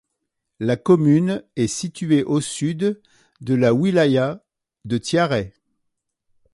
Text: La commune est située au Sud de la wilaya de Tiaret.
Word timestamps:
La 0.59 0.77
commune 0.77 1.43
est 1.55 1.67
située 1.67 2.23
au 2.23 2.41
Sud 2.41 2.99
de 3.41 3.53
la 3.53 3.71
wilaya 3.71 4.43
de 4.83 4.97
Tiaret. 4.97 5.53